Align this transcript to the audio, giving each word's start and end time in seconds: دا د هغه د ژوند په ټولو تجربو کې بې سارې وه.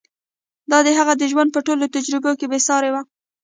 دا 0.71 0.79
د 0.85 0.89
هغه 0.97 1.13
د 1.17 1.23
ژوند 1.31 1.49
په 1.53 1.59
ټولو 1.67 1.91
تجربو 1.95 2.31
کې 2.39 2.45
بې 2.51 2.59
سارې 2.67 2.89
وه. 2.93 3.01